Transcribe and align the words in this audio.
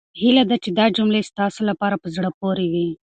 هيله 0.21 0.43
ده 0.49 0.55
چې 0.63 0.69
دا 0.79 0.85
جملې 0.97 1.21
ستاسو 1.31 1.61
لپاره 1.69 1.95
په 2.01 2.07
زړه 2.15 2.29
پورې 2.39 2.65
وي. 2.73 2.89